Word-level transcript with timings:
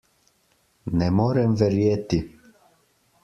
Ne 1.01 1.09
morem 1.17 1.53
verjeti. 1.61 2.19